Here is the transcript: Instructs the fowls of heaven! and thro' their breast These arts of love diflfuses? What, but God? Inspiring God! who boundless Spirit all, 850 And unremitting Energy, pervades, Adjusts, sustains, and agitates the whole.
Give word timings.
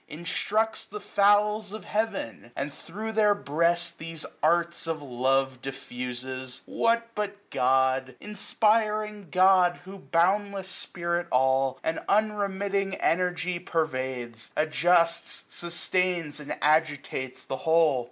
Instructs 0.07 0.83
the 0.85 0.99
fowls 0.99 1.73
of 1.73 1.85
heaven! 1.85 2.51
and 2.55 2.73
thro' 2.73 3.11
their 3.11 3.35
breast 3.35 3.99
These 3.99 4.25
arts 4.41 4.87
of 4.87 4.99
love 4.99 5.61
diflfuses? 5.61 6.61
What, 6.65 7.09
but 7.13 7.51
God? 7.51 8.15
Inspiring 8.19 9.27
God! 9.29 9.81
who 9.85 9.99
boundless 9.99 10.69
Spirit 10.69 11.27
all, 11.29 11.77
850 11.83 11.89
And 11.89 12.07
unremitting 12.31 12.95
Energy, 12.95 13.59
pervades, 13.59 14.49
Adjusts, 14.55 15.43
sustains, 15.49 16.39
and 16.39 16.57
agitates 16.63 17.45
the 17.45 17.57
whole. 17.57 17.99